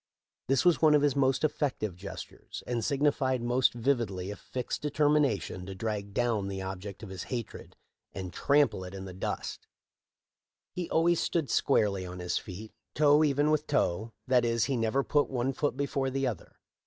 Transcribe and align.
This 0.47 0.65
was 0.65 0.81
one 0.81 0.95
of 0.95 1.03
his 1.03 1.15
most 1.15 1.43
effective 1.43 1.95
gestures, 1.95 2.63
and 2.65 2.83
signified 2.83 3.43
most 3.43 3.71
vividly 3.71 4.31
a 4.31 4.35
fixed 4.35 4.81
determination 4.81 5.63
to 5.67 5.75
drag 5.75 6.11
down 6.11 6.47
the 6.47 6.59
object 6.59 7.03
of 7.03 7.09
his 7.09 7.25
hatred 7.29 7.75
and 8.11 8.33
trample 8.33 8.83
it 8.83 8.93
408 8.93 8.99
THE 8.99 9.03
LIFE 9.03 9.15
OF 9.15 9.29
LINCOLN. 9.29 9.33
in 9.37 9.37
the 9.37 9.41
dust. 9.43 9.67
He 10.73 10.89
always 10.89 11.19
stood 11.19 11.51
squarely 11.51 12.03
on 12.07 12.17
his 12.17 12.39
feet, 12.39 12.73
toe 12.95 13.23
even 13.23 13.51
with 13.51 13.67
toe; 13.67 14.11
that 14.25 14.43
is, 14.43 14.65
he 14.65 14.75
never 14.75 15.03
put 15.03 15.29
one 15.29 15.53
foot 15.53 15.77
before 15.77 16.09
the 16.09 16.25
other. 16.25 16.55